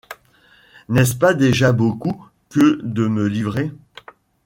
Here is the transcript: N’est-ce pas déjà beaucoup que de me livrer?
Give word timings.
N’est-ce 0.89 1.15
pas 1.15 1.35
déjà 1.35 1.73
beaucoup 1.73 2.25
que 2.49 2.79
de 2.81 3.05
me 3.05 3.27
livrer? 3.27 3.69